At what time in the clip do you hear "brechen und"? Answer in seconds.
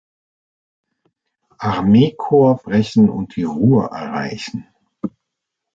2.63-3.35